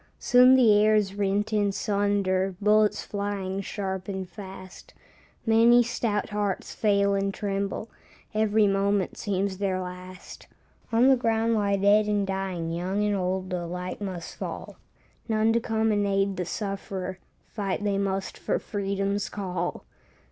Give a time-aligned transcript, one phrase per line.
[0.17, 4.95] Soon the air is rent in sunder, Bullets flying sharp and fast,
[5.45, 7.87] Many stout hearts fail and tremble,
[8.33, 10.47] Every moment seems their last.
[10.91, 14.77] On the ground lie dead and dying, Young and old alike must fall;
[15.29, 17.19] None to come and aid the sufferer,
[17.53, 19.85] Fight they must for freedom's call.